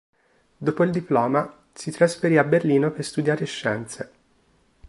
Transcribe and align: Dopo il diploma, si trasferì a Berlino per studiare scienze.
Dopo 0.57 0.81
il 0.83 0.89
diploma, 0.89 1.63
si 1.73 1.91
trasferì 1.91 2.35
a 2.39 2.43
Berlino 2.43 2.89
per 2.89 3.05
studiare 3.05 3.45
scienze. 3.45 4.11